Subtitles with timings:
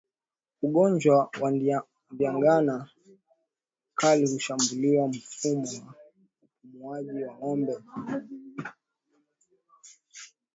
[0.65, 1.49] Ugonjwa wa
[2.19, 2.75] ndigana
[3.99, 5.93] kali hushambulia mfumo wa
[6.63, 7.75] upumuaji wa ngombe